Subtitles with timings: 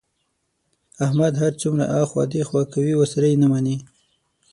[1.05, 3.77] احمد هر څومره ایخوا دیخوا کوي، ورسره یې نه مني.